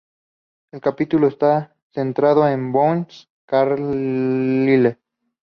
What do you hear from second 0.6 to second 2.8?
El capítulo está centrado en